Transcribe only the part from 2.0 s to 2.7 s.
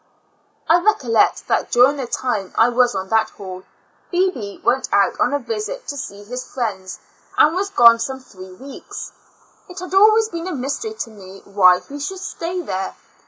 time I